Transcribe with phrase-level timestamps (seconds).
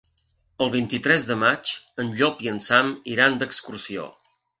[0.65, 4.09] El vint-i-tres de maig en Llop i en Sam iran d'excursió.